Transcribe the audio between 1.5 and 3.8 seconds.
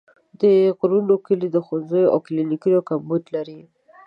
د ښوونځیو او کلینیکونو کمبود لري.